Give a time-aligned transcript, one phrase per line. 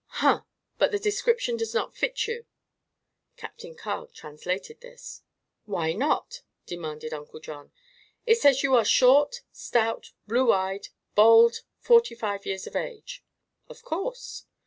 [0.17, 0.41] "Huh!
[0.79, 2.47] But the description does not fit you."
[3.37, 5.21] Captain Carg translated this.
[5.65, 7.71] "Why not?" demanded Uncle John.
[8.25, 13.23] "It says you are short, stout, blue eyed, bald, forty five years of age."
[13.69, 14.47] "Of course."